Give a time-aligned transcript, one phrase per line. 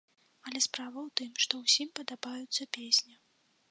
[0.47, 3.15] Але справа ў тым, што ўсім падабаюцца песні.